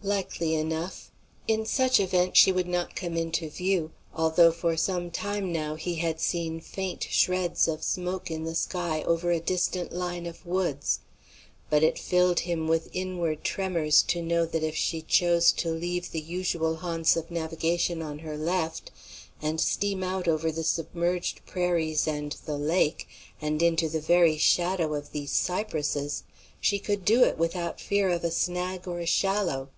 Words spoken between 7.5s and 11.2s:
of smoke in the sky over a distant line of woods.